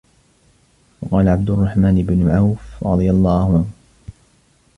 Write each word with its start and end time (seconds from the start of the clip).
وَقَالَ 1.01 1.27
عَبْدُ 1.29 1.49
الرَّحْمَنِ 1.49 2.03
بْنُ 2.03 2.29
عَوْفٍ 2.29 2.83
رَضِيَ 2.83 3.09
اللَّهُ 3.11 3.65